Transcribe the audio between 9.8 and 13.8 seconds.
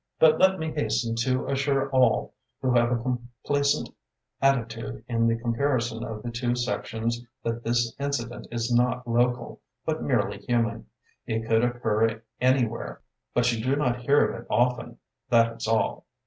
but merely human; it could occur any where, but you do